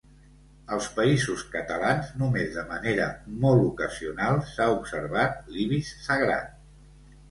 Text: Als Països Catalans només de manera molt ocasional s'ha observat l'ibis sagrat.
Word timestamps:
Als 0.77 0.87
Països 0.95 1.43
Catalans 1.57 2.09
només 2.23 2.51
de 2.57 2.65
manera 2.73 3.07
molt 3.45 3.69
ocasional 3.69 4.43
s'ha 4.57 4.71
observat 4.81 5.41
l'ibis 5.57 5.97
sagrat. 6.13 6.63